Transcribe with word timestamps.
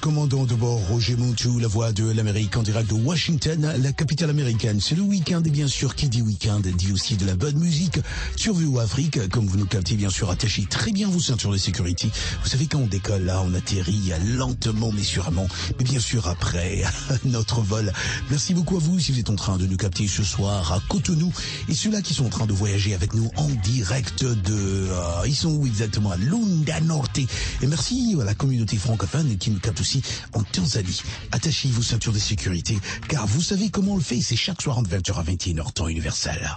commandant 0.00 0.44
de 0.44 0.54
bord 0.54 0.80
Roger 0.88 1.16
Montou, 1.16 1.58
la 1.58 1.68
voix 1.68 1.92
de 1.92 2.10
l'Amérique 2.10 2.56
en 2.56 2.62
direct 2.62 2.88
de 2.88 2.94
Washington, 2.94 3.74
la 3.78 3.92
capitale 3.92 4.30
américaine. 4.30 4.80
C'est 4.80 4.94
le 4.94 5.02
week-end 5.02 5.42
et 5.44 5.50
bien 5.50 5.68
sûr 5.68 5.94
qui 5.94 6.08
dit 6.08 6.22
week-end 6.22 6.60
dit 6.60 6.92
aussi 6.92 7.16
de 7.16 7.26
la 7.26 7.36
bonne 7.36 7.56
musique 7.56 7.98
sur 8.36 8.54
VO 8.54 8.78
Afrique, 8.78 9.28
comme 9.28 9.46
vous 9.46 9.56
nous 9.56 9.66
captez 9.66 9.94
bien 9.94 10.10
sûr 10.10 10.30
attaché 10.30 10.64
très 10.68 10.90
bien 10.90 11.08
vos 11.08 11.20
ceintures 11.20 11.52
de 11.52 11.58
sécurité. 11.58 12.10
Vous 12.42 12.48
savez 12.48 12.66
quand 12.66 12.78
on 12.78 12.86
décolle 12.86 13.24
là, 13.24 13.42
on 13.44 13.54
atterrit 13.54 14.12
lentement 14.36 14.90
mais 14.92 15.02
sûrement, 15.02 15.46
mais 15.78 15.84
bien 15.84 16.00
sûr 16.00 16.28
après 16.28 16.82
notre 17.24 17.60
vol. 17.60 17.92
Merci 18.30 18.54
beaucoup 18.54 18.76
à 18.76 18.80
vous 18.80 18.98
si 18.98 19.12
vous 19.12 19.18
êtes 19.18 19.30
en 19.30 19.36
train 19.36 19.58
de 19.58 19.66
nous 19.66 19.76
capter 19.76 20.08
ce 20.08 20.22
soir 20.22 20.72
à 20.72 20.80
Cotonou 20.88 21.32
et 21.68 21.74
ceux-là 21.74 22.02
qui 22.02 22.14
sont 22.14 22.26
en 22.26 22.30
train 22.30 22.46
de 22.46 22.52
voyager 22.52 22.94
avec 22.94 23.14
nous 23.14 23.30
en 23.36 23.48
direct 23.62 24.24
de... 24.24 24.88
Euh, 24.90 25.26
ils 25.26 25.36
sont 25.36 25.50
où 25.50 25.66
exactement? 25.66 26.10
À 26.10 26.16
Lunda 26.16 26.80
Norte. 26.80 27.18
Et 27.18 27.66
merci 27.66 28.16
à 28.20 28.24
la 28.24 28.34
communauté 28.34 28.76
francophone 28.76 29.36
qui 29.38 29.50
nous 29.50 29.60
capte 29.60 29.83
en 30.32 30.42
Tanzanie. 30.42 31.02
Attachez 31.32 31.68
vos 31.68 31.82
ceintures 31.82 32.12
de 32.12 32.18
sécurité, 32.18 32.78
car 33.08 33.26
vous 33.26 33.42
savez 33.42 33.70
comment 33.70 33.92
on 33.92 33.96
le 33.96 34.02
fait, 34.02 34.20
c'est 34.20 34.36
chaque 34.36 34.62
soir 34.62 34.78
entre 34.78 34.90
20h 34.90 35.14
à 35.14 35.22
21h, 35.22 35.72
temps 35.72 35.88
universel. 35.88 36.56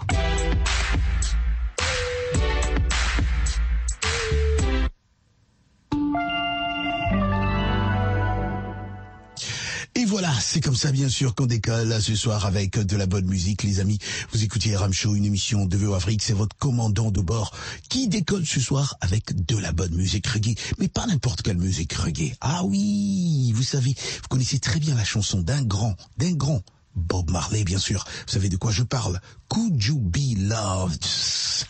C'est 10.57 10.61
comme 10.61 10.75
ça 10.75 10.91
bien 10.91 11.07
sûr 11.07 11.35
qu'on 11.35 11.45
décolle 11.45 12.01
ce 12.01 12.15
soir 12.15 12.47
avec 12.47 12.79
de 12.79 12.97
la 12.97 13.05
bonne 13.05 13.27
musique, 13.27 13.61
les 13.61 13.79
amis. 13.79 13.99
Vous 14.31 14.43
écoutez 14.43 14.75
Ram 14.75 14.91
Show, 14.91 15.13
une 15.13 15.25
émission 15.25 15.67
de 15.67 15.77
VO 15.77 15.93
Afrique, 15.93 16.23
c'est 16.23 16.33
votre 16.33 16.57
commandant 16.57 17.11
de 17.11 17.21
bord 17.21 17.55
qui 17.89 18.07
décolle 18.07 18.43
ce 18.43 18.59
soir 18.59 18.97
avec 18.99 19.45
de 19.45 19.55
la 19.55 19.71
bonne 19.71 19.93
musique 19.93 20.25
reggae, 20.25 20.55
mais 20.79 20.87
pas 20.87 21.05
n'importe 21.05 21.43
quelle 21.43 21.59
musique 21.59 21.93
reggae. 21.93 22.33
Ah 22.41 22.63
oui, 22.63 23.51
vous 23.53 23.61
savez, 23.61 23.93
vous 23.93 24.27
connaissez 24.31 24.57
très 24.57 24.79
bien 24.79 24.95
la 24.95 25.05
chanson 25.05 25.41
d'un 25.41 25.61
grand, 25.61 25.95
d'un 26.17 26.33
grand 26.33 26.63
Bob 26.97 27.31
Marley, 27.31 27.63
bien 27.63 27.77
sûr. 27.77 28.05
Vous 28.27 28.33
savez 28.33 28.49
de 28.49 28.57
quoi 28.57 28.71
je 28.71 28.83
parle 28.83 29.21
Could 29.49 29.81
you 29.81 29.99
be 29.99 30.35
loved? 30.37 31.05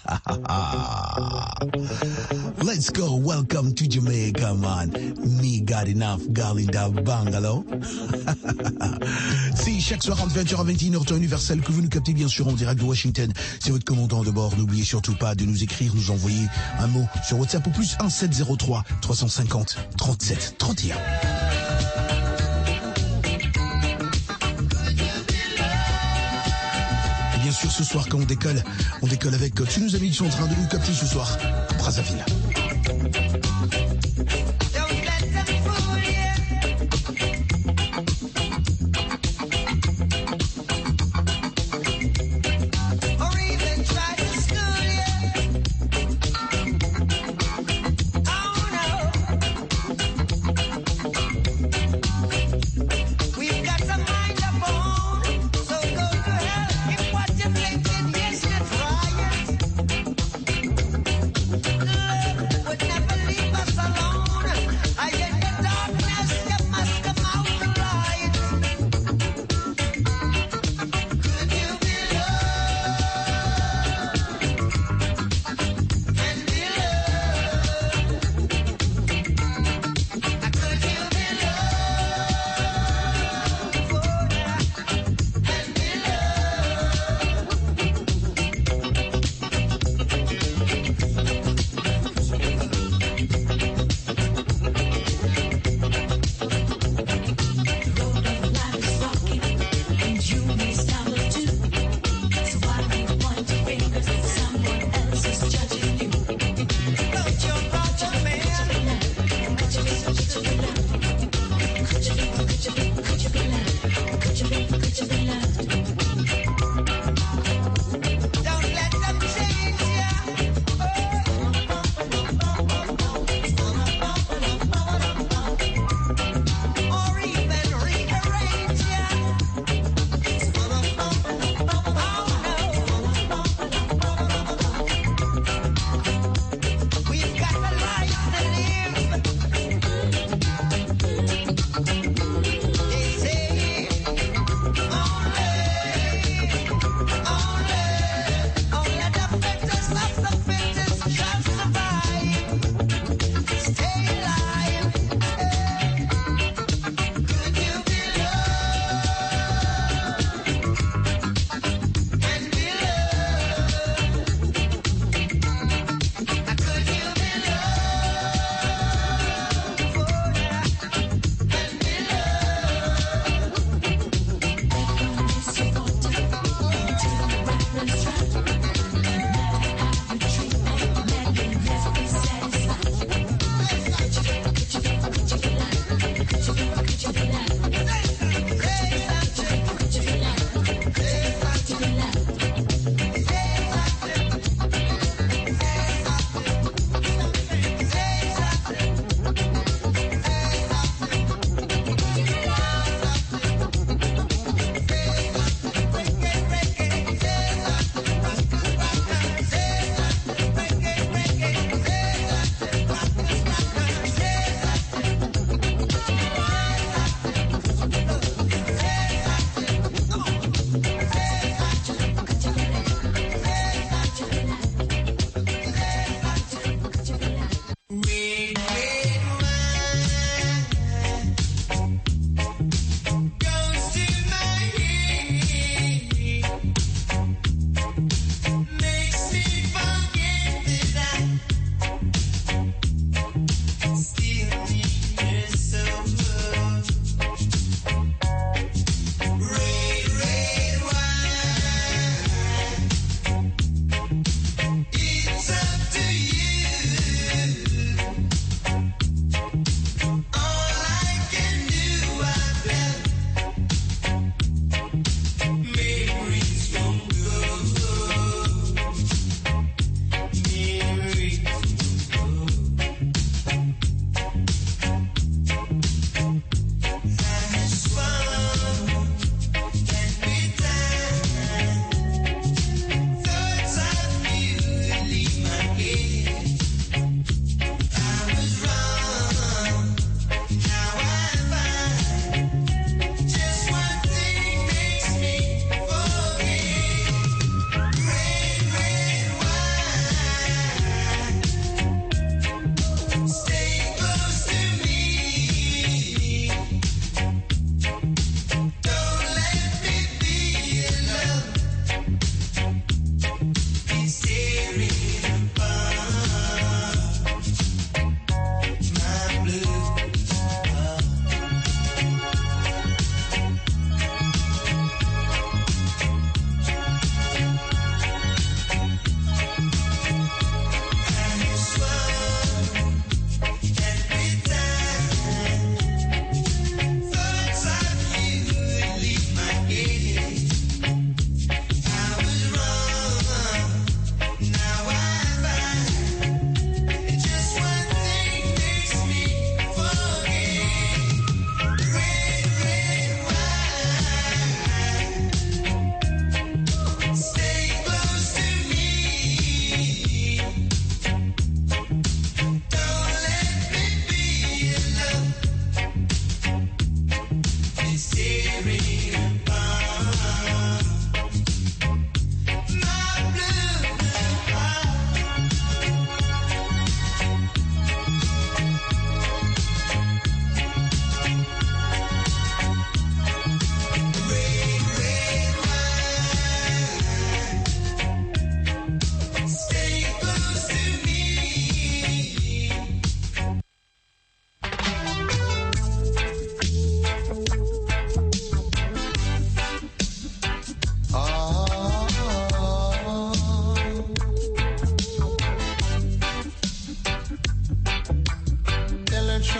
Let's 2.63 2.91
go, 2.91 3.15
welcome 3.15 3.73
to 3.75 3.87
Jamaica, 3.87 4.53
man. 4.55 4.91
Me 5.39 5.61
got 5.61 5.87
enough, 5.87 6.21
girl 6.33 6.57
in 6.57 6.67
the 6.67 6.89
bungalow. 7.03 7.65
C'est 9.55 9.79
chaque 9.79 10.03
soir 10.03 10.21
entre 10.21 10.35
20h 10.35 10.59
à 10.59 10.63
21h, 10.63 11.05
temps 11.05 11.15
universel, 11.15 11.61
que 11.61 11.71
vous 11.71 11.81
nous 11.81 11.89
captez 11.89 12.13
bien 12.13 12.27
sûr 12.27 12.47
en 12.47 12.53
direct 12.53 12.79
de 12.79 12.85
Washington. 12.85 13.31
C'est 13.59 13.71
votre 13.71 13.85
commandant 13.85 14.23
de 14.23 14.31
bord. 14.31 14.55
N'oubliez 14.57 14.83
surtout 14.83 15.15
pas 15.15 15.35
de 15.35 15.45
nous 15.45 15.63
écrire, 15.63 15.93
nous 15.93 16.11
envoyer 16.11 16.47
un 16.79 16.87
mot 16.87 17.05
sur 17.23 17.39
WhatsApp 17.39 17.65
au 17.67 17.71
plus 17.71 17.97
1703 17.99 18.83
350 19.01 19.77
37 19.97 20.55
31. 20.57 20.95
Sûr, 27.57 27.71
ce 27.71 27.83
soir, 27.83 28.05
quand 28.09 28.19
on 28.19 28.25
décolle, 28.25 28.63
on 29.01 29.07
décolle 29.07 29.33
avec 29.33 29.55
tous 29.55 29.79
nos 29.79 29.95
amis 29.95 30.09
qui 30.09 30.15
sont 30.15 30.25
en 30.25 30.29
train 30.29 30.47
de 30.47 30.55
nous 30.55 30.67
capter 30.67 30.93
ce 30.93 31.05
soir 31.05 31.37
Brazzaville. 31.77 32.23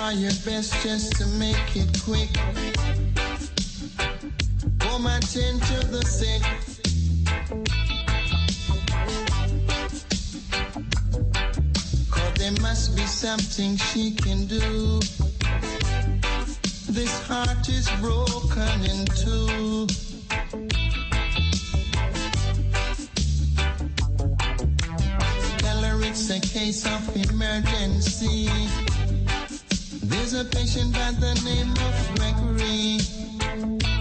Try 0.08 0.14
your 0.14 0.32
best 0.46 0.74
just 0.84 1.16
to 1.18 1.26
make 1.38 1.76
it 1.76 1.90
quick. 2.04 2.30
Woman, 4.86 5.22
tend 5.22 5.62
to 5.64 5.88
the 5.88 6.02
sick. 6.06 6.44
Cause 12.10 12.34
there 12.36 12.54
must 12.62 12.96
be 12.96 13.06
something 13.06 13.76
she 13.76 14.12
can 14.12 14.46
do. 14.46 15.00
This 16.90 17.28
heart 17.28 17.68
is 17.68 17.90
broken 18.00 18.86
in 18.92 19.06
two. 19.08 19.88
Tell 25.58 25.82
her 25.82 26.04
it's 26.04 26.30
a 26.30 26.40
case 26.40 26.86
of 26.86 27.30
emergency. 27.30 28.50
There's 30.30 30.46
a 30.46 30.50
patient 30.50 30.92
by 30.92 31.12
the 31.12 31.34
name 31.46 31.72
of 31.72 32.16
Gregory. 32.18 33.97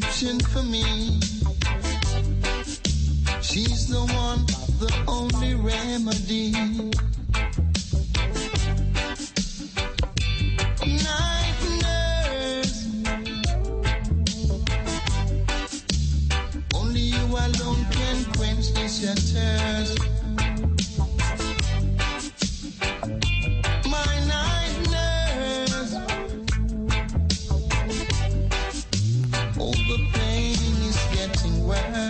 Prescription 0.00 0.40
for 0.40 0.62
me. 0.62 1.41
The 29.72 29.98
pain 30.14 30.54
is 30.82 30.98
getting 31.14 31.66
worse. 31.66 32.01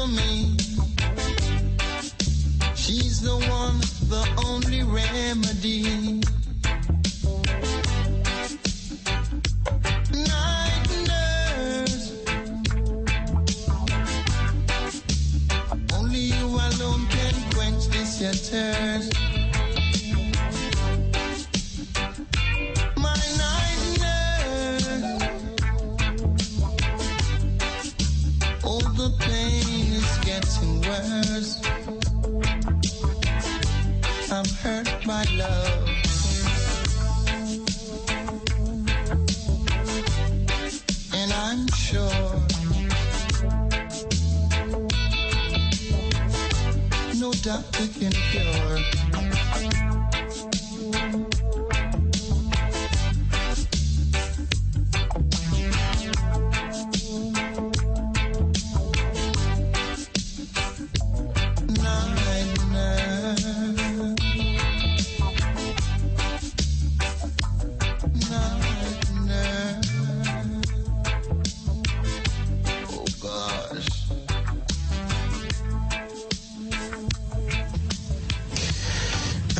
For 0.00 0.06
me. 0.08 0.39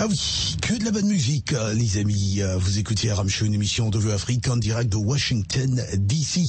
Ah 0.02 0.06
oui, 0.08 0.56
que 0.62 0.72
de 0.78 0.84
la 0.86 0.92
bonne 0.92 1.08
musique, 1.08 1.52
euh, 1.52 1.74
les 1.74 1.98
amis. 1.98 2.40
Euh, 2.40 2.56
Vous 2.56 2.78
écoutez 2.78 3.10
Aram 3.10 3.28
Show, 3.28 3.44
une 3.44 3.52
émission 3.52 3.90
de 3.90 3.98
Vue 3.98 4.12
Afrique 4.12 4.48
en 4.48 4.56
direct 4.56 4.90
de 4.90 4.96
Washington, 4.96 5.84
D.C. 5.94 6.46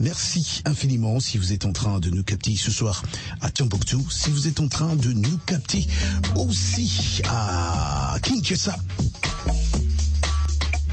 Merci 0.00 0.62
infiniment 0.64 1.20
si 1.20 1.36
vous 1.36 1.52
êtes 1.52 1.66
en 1.66 1.72
train 1.74 2.00
de 2.00 2.08
nous 2.08 2.24
capter 2.24 2.56
ce 2.56 2.70
soir 2.70 3.02
à 3.42 3.50
Timbuktu, 3.50 3.98
si 4.08 4.30
vous 4.30 4.48
êtes 4.48 4.58
en 4.58 4.68
train 4.68 4.96
de 4.96 5.12
nous 5.12 5.36
capter 5.44 5.86
aussi 6.34 7.20
à 7.28 8.16
Kinshasa. 8.22 8.74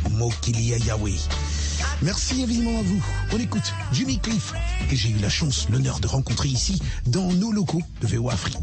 Mokilia 0.10 0.80
Yahweh. 0.80 1.16
Merci 2.02 2.42
évidemment 2.42 2.78
à 2.78 2.84
vous. 2.84 3.06
On 3.32 3.40
écoute 3.40 3.74
Jimmy 3.94 4.20
Cliff, 4.20 4.52
que 4.90 4.98
j'ai 4.98 5.12
eu 5.12 5.20
la 5.20 5.30
chance, 5.30 5.70
l'honneur 5.70 6.02
de 6.02 6.08
rencontrer 6.08 6.50
ici 6.50 6.78
dans 7.08 7.32
nos 7.32 7.54
locaux 7.54 7.82
de 8.02 8.08
VO 8.08 8.30
Afrique. 8.30 8.58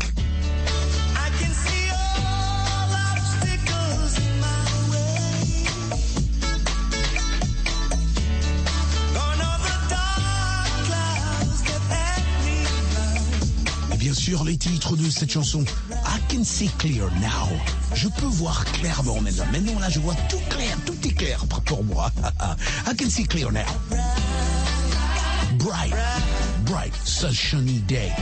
Sûr, 14.28 14.44
les 14.44 14.58
titres 14.58 14.94
de 14.94 15.08
cette 15.08 15.32
chanson. 15.32 15.64
I 15.90 16.20
can 16.28 16.44
see 16.44 16.68
clear 16.78 17.06
now. 17.20 17.48
Je 17.94 18.08
peux 18.08 18.26
voir 18.26 18.62
clairement 18.72 19.20
maintenant. 19.22 19.46
Maintenant, 19.52 19.78
là, 19.78 19.88
je 19.88 20.00
vois 20.00 20.14
tout 20.28 20.40
clair. 20.50 20.76
Tout 20.84 20.96
est 21.06 21.14
clair 21.14 21.46
pour 21.64 21.82
moi. 21.82 22.10
I 22.86 22.94
can 22.94 23.08
see 23.08 23.24
clear 23.24 23.50
now. 23.50 23.64
Bright, 25.58 25.94
bright, 26.66 26.94
sunshiny 27.04 27.80
day. 27.86 28.12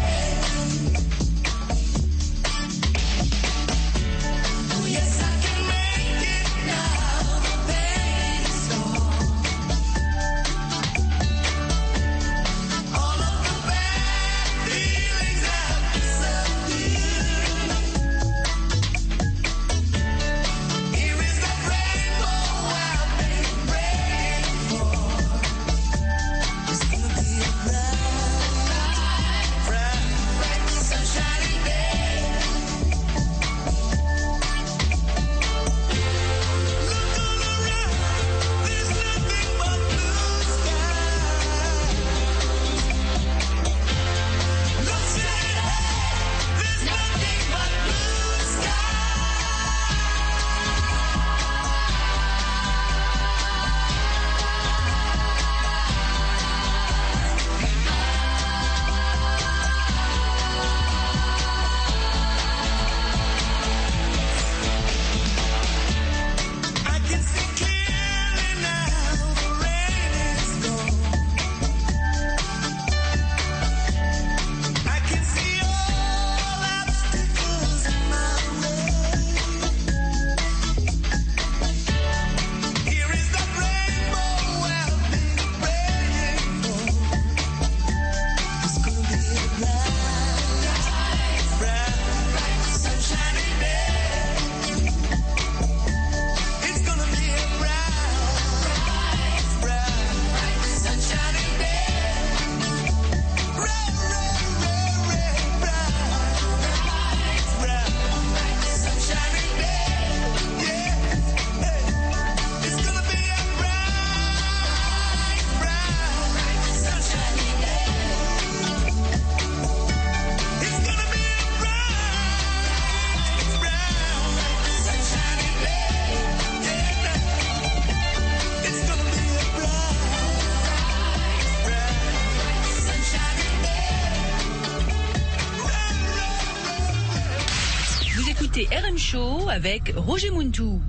Avec 139.67 139.93
Roger 139.97 140.31
Muntou. 140.31 140.81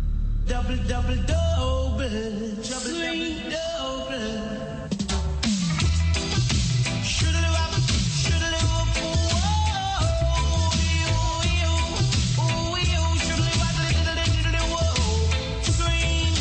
Double, 0.48 0.78
double, 0.88 1.16
double. 1.26 2.10
Diddly-diddly-whoa. 2.62 4.06
Swing. 15.64 16.36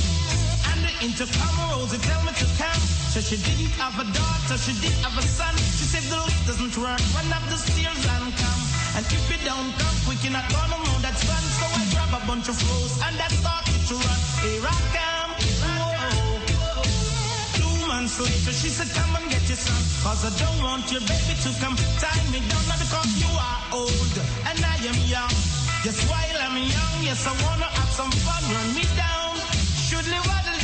And 0.68 1.16
tell 1.16 2.22
me 2.22 2.32
to 2.32 2.46
come. 2.58 2.82
So 3.12 3.20
she 3.22 3.36
didn't 3.38 3.72
have 3.80 3.98
a 3.98 4.04
daughter, 4.12 4.58
she 4.58 4.72
did 4.82 4.92
have 5.02 5.16
a 5.16 5.22
son. 5.22 5.56
She 5.56 5.84
said 5.88 6.02
the 6.10 6.16
lift 6.22 6.46
doesn't 6.46 6.76
work, 6.76 7.00
run 7.14 7.32
up 7.32 7.48
the 7.48 7.56
stairs 7.56 8.06
and 8.06 8.36
come. 8.36 8.55
If 9.12 9.30
you 9.30 9.38
don't 9.44 9.70
come 9.78 9.96
quick, 10.04 10.22
you're 10.24 10.32
not 10.32 10.48
gonna 10.50 10.76
that's 11.06 11.22
fun. 11.22 11.44
So 11.58 11.66
I 11.70 11.82
grab 11.94 12.12
a 12.18 12.22
bunch 12.26 12.48
of 12.48 12.56
flows 12.58 12.94
and 13.06 13.14
that 13.20 13.30
started 13.30 13.80
to 13.88 13.94
run. 13.94 14.20
Here 14.42 14.66
I 14.66 14.76
come. 14.96 15.30
Whoa. 15.78 16.82
Two 17.58 17.74
months 17.86 18.18
later, 18.18 18.52
she 18.52 18.68
said, 18.74 18.90
come 18.90 19.14
and 19.16 19.26
get 19.30 19.46
your 19.46 19.60
son. 19.60 19.78
Cause 20.02 20.26
I 20.26 20.32
don't 20.42 20.58
want 20.66 20.90
your 20.90 21.04
baby 21.06 21.34
to 21.46 21.50
come 21.62 21.76
tie 22.02 22.26
me 22.34 22.42
down. 22.50 22.62
Not 22.66 22.80
because 22.82 23.10
you 23.22 23.30
are 23.30 23.60
old 23.70 24.14
and 24.50 24.58
I 24.66 24.76
am 24.90 24.98
young. 25.06 25.34
Just 25.86 26.02
while 26.10 26.38
I'm 26.42 26.58
young, 26.58 26.96
yes, 27.06 27.22
I 27.30 27.32
wanna 27.46 27.70
have 27.70 27.92
some 27.94 28.10
fun. 28.26 28.42
Run 28.50 28.68
me 28.74 28.84
down. 28.98 29.38
Shoodly 29.86 30.18
waddle 30.26 30.55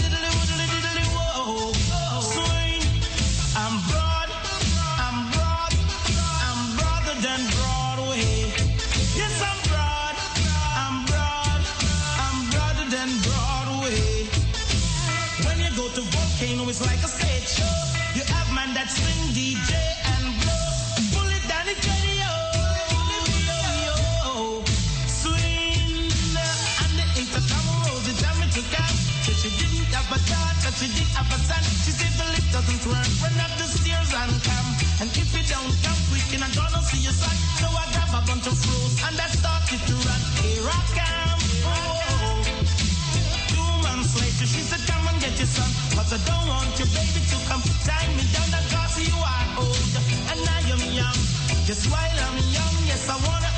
she 30.82 30.88
did 30.98 31.10
have 31.14 31.30
a 31.30 31.38
son. 31.38 31.62
She 31.86 31.94
said 31.94 32.10
the 32.18 32.26
lift 32.34 32.50
doesn't 32.50 32.82
work, 32.90 33.06
run 33.22 33.38
up 33.38 33.54
the 33.54 33.66
stairs 33.70 34.10
and 34.18 34.34
come. 34.42 34.68
And 34.98 35.10
if 35.14 35.30
you 35.30 35.44
don't 35.46 35.74
come 35.86 36.00
quick, 36.10 36.26
you're 36.34 36.42
not 36.42 36.50
gonna 36.58 36.82
see 36.82 36.98
your 37.06 37.14
son. 37.14 37.36
So 37.62 37.70
I 37.70 37.86
grab 37.94 38.10
a 38.10 38.20
bunch 38.26 38.46
of 38.50 38.56
fruits 38.58 38.98
and 39.06 39.14
I 39.14 39.28
started 39.30 39.78
to 39.78 39.94
run. 40.02 40.22
Here 40.42 40.66
I 40.66 40.80
come. 40.98 41.40
Oh. 41.70 42.42
Two 43.54 43.70
months 43.86 44.12
later, 44.18 44.46
she 44.50 44.62
said, 44.66 44.82
come 44.90 45.06
and 45.06 45.18
get 45.22 45.38
your 45.38 45.46
son. 45.46 45.70
Cause 45.94 46.10
I 46.10 46.18
don't 46.26 46.46
want 46.50 46.74
your 46.74 46.90
baby 46.90 47.20
to 47.30 47.36
come 47.46 47.62
tie 47.86 48.10
me 48.18 48.26
down 48.34 48.50
because 48.50 48.94
you 49.06 49.14
are 49.14 49.46
old 49.62 49.94
and 50.34 50.40
I 50.42 50.58
am 50.66 50.82
young. 50.90 51.18
Just 51.62 51.86
while 51.94 52.18
I'm 52.26 52.38
young, 52.50 52.74
yes, 52.90 53.06
I 53.06 53.14
wanna 53.22 53.51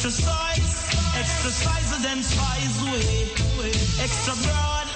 extra 0.00 0.32
size, 0.32 0.88
extra 1.12 1.50
size 1.50 1.90
than 2.00 2.22
size 2.22 2.82
way. 2.88 3.28
Extra 4.00 4.32
broad, 4.32 4.86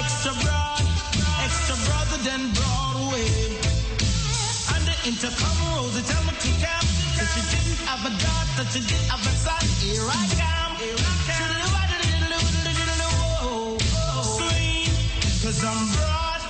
extra 0.00 0.32
broad, 0.40 0.80
extra 1.44 1.76
broader 1.84 2.16
than 2.24 2.48
Broadway. 2.56 3.28
And 4.72 4.80
the 4.88 4.96
intercom 5.04 5.52
rose, 5.76 6.00
tell 6.08 6.24
me 6.24 6.32
to 6.40 6.50
come. 6.64 6.88
That 7.20 7.28
she 7.36 7.44
didn't 7.52 7.84
have 7.84 8.00
a 8.00 8.16
daughter, 8.16 8.64
she 8.72 8.80
didn't 8.80 9.12
have 9.12 9.20
a 9.28 9.32
son. 9.44 9.60
Here 9.84 10.08
I 10.08 10.24
come. 10.40 10.80
Shoodly-wop-diddly-diddly-whoa. 11.28 13.76
Swing. 14.40 14.88
Cause 15.44 15.60
I'm 15.68 15.84
broad, 15.92 16.40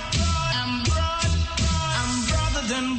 I'm 0.55 0.79
broad, 0.87 1.27
I'm 1.99 2.23
broader 2.31 2.63
than 2.71 2.96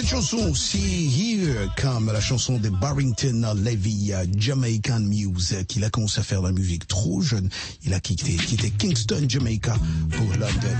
Cette 0.00 0.08
chanson, 0.08 0.54
See 0.54 1.10
Here 1.14 1.68
Come, 1.76 2.10
la 2.10 2.22
chanson 2.22 2.56
de 2.56 2.70
Barrington 2.70 3.54
Levy, 3.54 4.12
Jamaican 4.34 5.00
Muse, 5.00 5.54
qu'il 5.68 5.84
a 5.84 5.90
commencé 5.90 6.20
à 6.20 6.22
faire 6.22 6.40
de 6.40 6.46
la 6.46 6.54
musique 6.54 6.88
trop 6.88 7.20
jeune. 7.20 7.50
Il 7.84 7.92
a 7.92 8.00
quitté, 8.00 8.32
quitté 8.36 8.70
Kingston, 8.70 9.26
Jamaica 9.28 9.74
pour 10.12 10.26
London. 10.38 10.74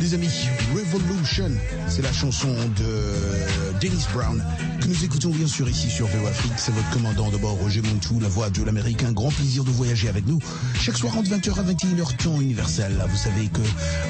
Les 0.00 0.14
amis, 0.14 0.30
Revolution, 0.74 1.50
c'est 1.88 2.00
la 2.00 2.12
chanson 2.14 2.48
de 2.78 3.43
Dennis 3.84 4.06
Brown 4.14 4.42
que 4.80 4.88
nous 4.88 5.04
écoutons 5.04 5.28
bien 5.28 5.46
sûr 5.46 5.68
ici 5.68 5.90
sur 5.90 6.06
VO 6.06 6.26
Afrique. 6.26 6.54
C'est 6.56 6.72
votre 6.72 6.88
commandant 6.88 7.30
de 7.30 7.36
bord, 7.36 7.58
Roger 7.58 7.82
Montou, 7.82 8.18
la 8.18 8.28
voix 8.28 8.48
de 8.48 8.62
l'Amérique. 8.62 9.02
Un 9.02 9.12
grand 9.12 9.28
plaisir 9.30 9.62
de 9.62 9.70
voyager 9.70 10.08
avec 10.08 10.26
nous 10.26 10.38
chaque 10.80 10.96
soir 10.96 11.18
entre 11.18 11.28
20h 11.28 11.58
à 11.58 11.62
21h 11.62 12.16
temps 12.16 12.40
universel. 12.40 12.92
Vous 13.06 13.16
savez 13.16 13.48
que 13.48 13.60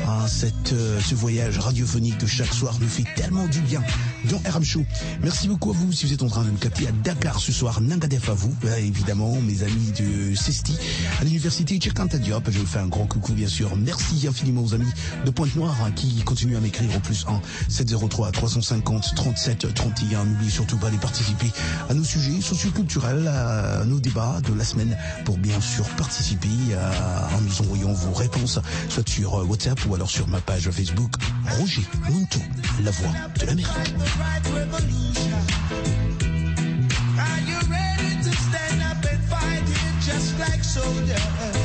hein, 0.06 0.28
cette, 0.28 0.72
euh, 0.72 1.00
ce 1.00 1.16
voyage 1.16 1.58
radiophonique 1.58 2.18
de 2.18 2.26
chaque 2.26 2.52
soir 2.54 2.76
nous 2.80 2.86
fait 2.86 3.04
tellement 3.16 3.48
du 3.48 3.60
bien 3.62 3.82
dans 4.30 4.38
RM 4.48 4.64
Show. 4.64 4.84
Merci 5.22 5.48
beaucoup 5.48 5.70
à 5.70 5.74
vous 5.74 5.90
si 5.90 6.06
vous 6.06 6.12
êtes 6.12 6.22
en 6.22 6.28
train 6.28 6.44
de 6.44 6.50
me 6.50 6.56
capter 6.56 6.86
à 6.86 6.92
Dakar 6.92 7.40
ce 7.40 7.50
soir. 7.50 7.80
Nangadef 7.80 8.28
à 8.28 8.34
vous, 8.34 8.54
évidemment, 8.78 9.40
mes 9.40 9.64
amis 9.64 9.92
de 9.98 10.36
Cesti, 10.36 10.76
à 11.20 11.24
l'université 11.24 11.80
Cheikh 11.80 11.98
Anta 11.98 12.18
Diop. 12.18 12.48
Je 12.48 12.60
vous 12.60 12.66
fais 12.66 12.78
un 12.78 12.88
grand 12.88 13.06
coucou, 13.06 13.32
bien 13.32 13.48
sûr. 13.48 13.74
Merci 13.74 14.28
infiniment 14.28 14.62
aux 14.62 14.74
amis 14.74 14.92
de 15.24 15.30
Pointe-Noire 15.30 15.76
hein, 15.84 15.90
qui 15.90 16.22
continuent 16.22 16.56
à 16.56 16.60
m'écrire 16.60 16.94
au 16.96 17.00
plus 17.00 17.26
1 17.28 17.40
703 17.68 18.30
350 18.30 19.14
37 19.16 19.63
31. 19.72 20.24
N'oubliez 20.24 20.50
surtout 20.50 20.76
pas 20.78 20.90
de 20.90 20.96
participer 20.96 21.50
à 21.88 21.94
nos 21.94 22.04
sujets 22.04 22.40
socioculturels, 22.40 23.28
à 23.28 23.84
nos 23.84 24.00
débats 24.00 24.40
de 24.48 24.54
la 24.54 24.64
semaine 24.64 24.96
pour 25.24 25.38
bien 25.38 25.60
sûr 25.60 25.84
participer 25.96 26.48
en 27.34 27.40
nous 27.40 27.60
envoyant 27.60 27.92
vos 27.92 28.12
réponses, 28.12 28.58
soit 28.88 29.08
sur 29.08 29.40
euh, 29.40 29.44
WhatsApp 29.44 29.78
ou 29.86 29.94
alors 29.94 30.10
sur 30.10 30.26
ma 30.28 30.40
page 30.40 30.70
Facebook 30.70 31.12
Roger 31.58 31.82
Munto, 32.10 32.40
la 32.82 32.90
voix 32.90 33.12
de 33.40 33.46
l'Amérique. 33.46 33.68
just 40.00 40.38
like 40.38 40.62
soldiers? 40.62 41.63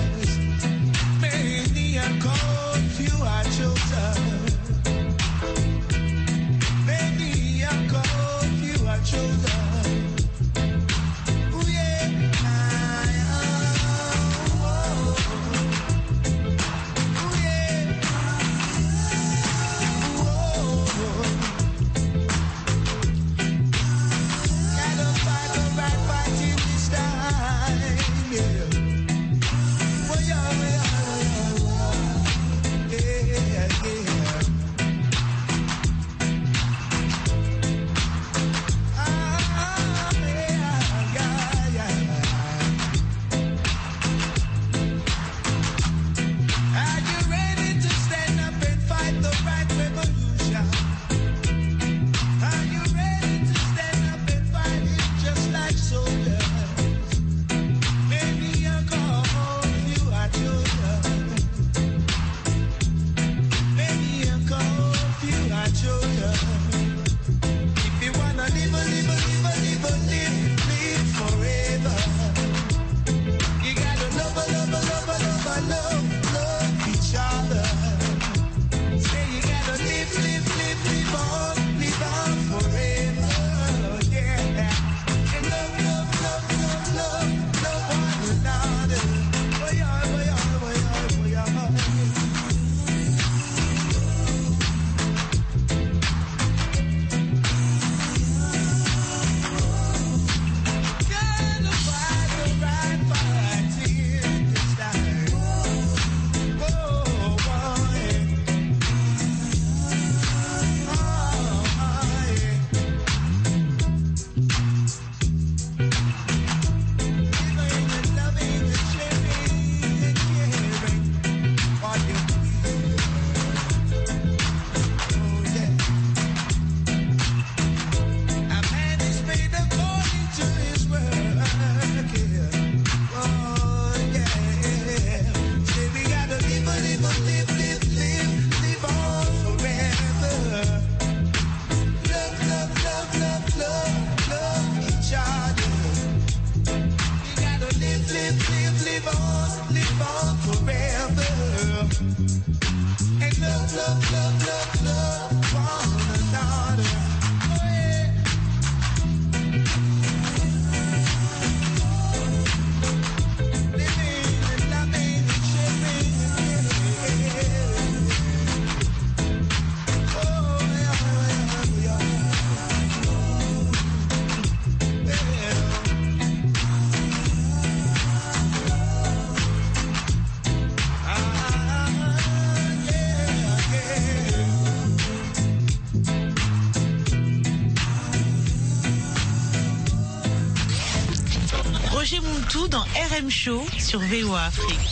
Show 193.30 193.64
sur 193.78 194.00
VOA 194.00 194.46
Afrique. 194.46 194.89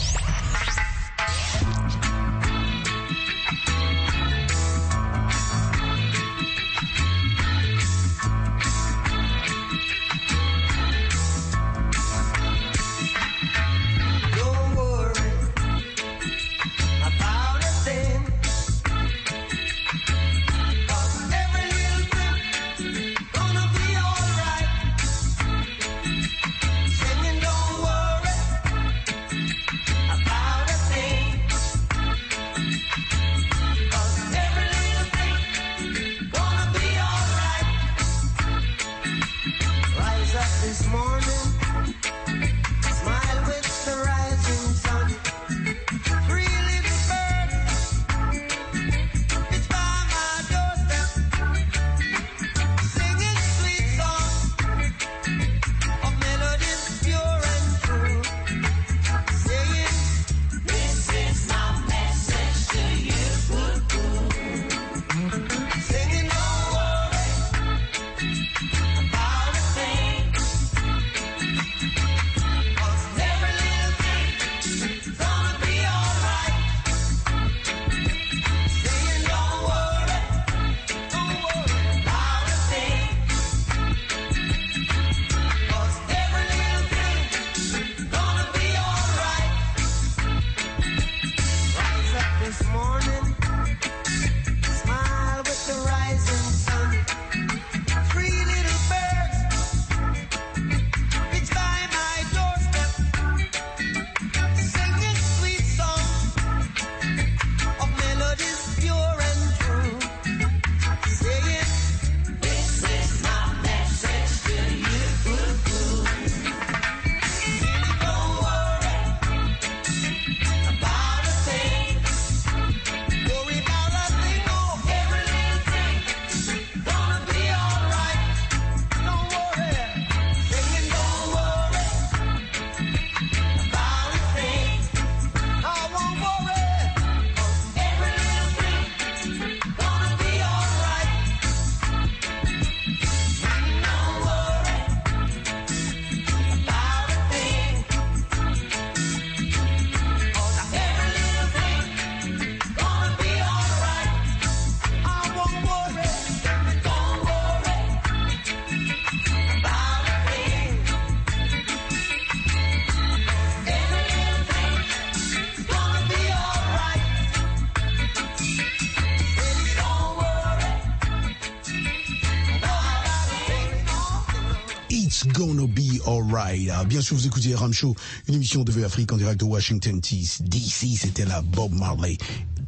It's 175.08 175.26
Gonna 175.26 175.66
Be 175.66 176.02
Alright. 176.06 176.68
Ah, 176.70 176.84
Bien 176.84 177.00
sûr, 177.00 177.16
vous 177.16 177.26
écoutez 177.26 177.54
Ram 177.54 177.72
Show, 177.72 177.96
une 178.28 178.34
émission 178.34 178.62
de 178.62 178.84
Afrique 178.84 179.10
en 179.10 179.16
direct 179.16 179.40
de 179.40 179.46
Washington 179.46 179.98
DC. 180.00 180.98
C'était 180.98 181.24
la 181.24 181.40
Bob 181.40 181.72
Marley. 181.72 182.18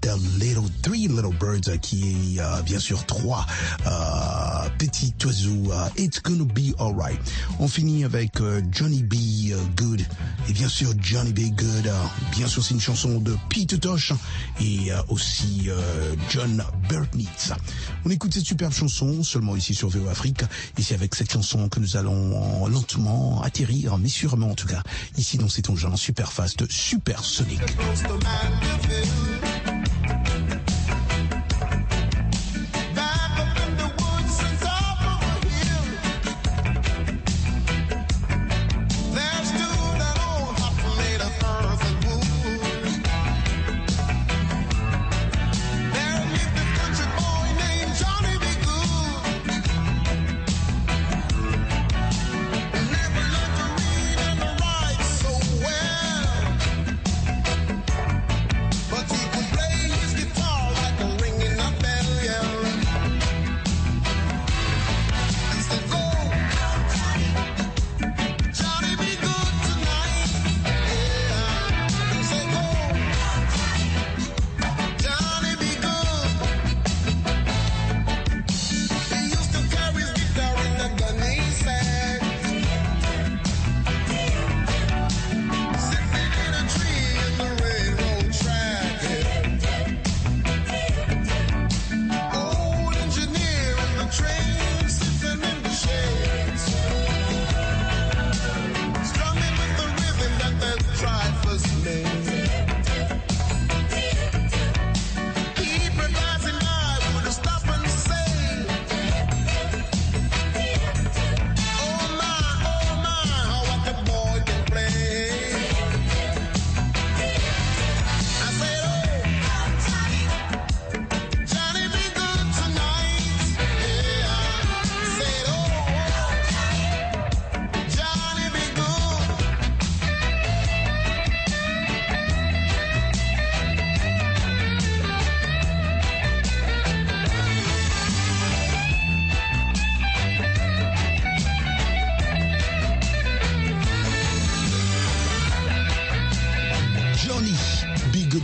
The 0.00 0.16
Little 0.40 0.68
Three 0.82 1.08
Little 1.08 1.34
Birds, 1.38 1.68
euh, 1.68 1.76
qui 1.76 2.36
est 2.36 2.40
euh, 2.40 2.62
bien 2.62 2.78
sûr 2.78 3.04
trois 3.04 3.44
euh, 3.86 4.68
petits 4.78 5.14
oiseaux. 5.24 5.72
euh, 5.72 5.88
It's 5.98 6.22
Gonna 6.22 6.44
Be 6.44 6.74
Alright. 6.78 7.20
On 7.58 7.68
finit 7.68 8.04
avec 8.04 8.40
euh, 8.40 8.62
Johnny 8.72 9.02
B. 9.02 9.14
Good. 9.76 10.06
Et 10.48 10.52
bien 10.52 10.68
sûr, 10.68 10.92
Johnny 11.00 11.32
B. 11.32 11.54
Good. 11.54 11.90
bien 12.32 12.46
sûr, 12.46 12.64
c'est 12.64 12.74
une 12.74 12.80
chanson 12.80 13.20
de 13.20 13.36
Pete 13.50 13.78
Tosh 13.80 14.12
et 14.60 14.90
aussi 15.08 15.68
John 16.30 16.64
Burtnitz. 16.88 17.52
On 18.04 18.10
écoute 18.10 18.32
cette 18.34 18.44
superbe 18.44 18.72
chanson 18.72 19.22
seulement 19.22 19.56
ici 19.56 19.74
sur 19.74 19.88
VO 19.88 20.08
Afrique. 20.08 20.42
Et 20.78 20.82
c'est 20.82 20.94
avec 20.94 21.14
cette 21.14 21.32
chanson 21.32 21.68
que 21.68 21.80
nous 21.80 21.96
allons 21.96 22.66
lentement 22.66 23.42
atterrir, 23.42 23.98
mais 23.98 24.08
sûrement 24.08 24.50
en 24.50 24.54
tout 24.54 24.66
cas, 24.68 24.82
ici 25.18 25.36
dans 25.38 25.48
cet 25.48 25.70
engin 25.70 25.94
super 25.96 26.32
fast, 26.32 26.70
super 26.70 27.24
sonique. 27.24 27.60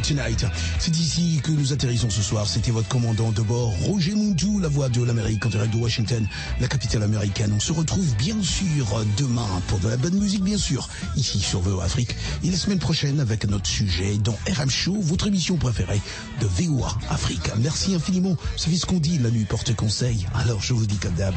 Tonight. 0.07 0.47
C'est 0.79 0.97
ici 0.97 1.41
que 1.43 1.51
nous 1.51 1.73
atterrissons 1.73 2.11
ce 2.11 2.23
soir. 2.23 2.47
C'était 2.47 2.71
votre 2.71 2.87
commandant 2.89 3.33
de 3.33 3.43
bord, 3.43 3.73
Roger 3.83 4.15
Mundu, 4.15 4.61
la 4.61 4.69
voix 4.69 4.89
de 4.89 5.03
l'Amérique 5.03 5.45
en 5.47 5.49
direct 5.49 5.73
de 5.73 5.79
Washington, 5.79 6.27
la 6.61 6.69
capitale 6.69 7.03
américaine. 7.03 7.53
On 7.57 7.61
se 7.61 7.73
retrouve 7.73 8.15
bien 8.17 8.41
sûr 8.43 9.05
demain 9.17 9.47
pour 9.67 9.79
de 9.81 9.89
la 9.89 9.97
bonne 9.97 10.19
musique, 10.19 10.45
bien 10.45 10.59
sûr, 10.59 10.89
ici 11.17 11.41
sur 11.41 11.61
VO 11.61 11.81
Afrique. 11.81 12.15
Et 12.45 12.51
la 12.51 12.57
semaine 12.57 12.79
prochaine 12.79 13.19
avec 13.19 13.45
un 13.47 13.53
autre 13.53 13.67
sujet 13.67 14.17
dans 14.19 14.37
RM 14.49 14.71
Show, 14.71 14.97
votre 15.01 15.27
émission 15.27 15.57
préférée 15.57 16.01
de 16.41 16.47
VOA 16.47 16.97
Afrique. 17.11 17.51
Merci 17.59 17.95
infiniment. 17.95 18.37
Vous 18.67 18.77
ce 18.77 18.87
qu'on 18.87 19.01
dit, 19.01 19.19
la 19.19 19.31
nuit 19.31 19.45
porte 19.45 19.75
conseil. 19.75 20.27
Alors 20.35 20.63
je 20.63 20.73
vous 20.73 20.87
dis 20.87 20.99
comme 20.99 21.15
d'hab, 21.15 21.35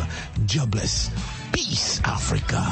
jobless. 0.48 1.10
Peace 1.52 2.02
Africa. 2.04 2.64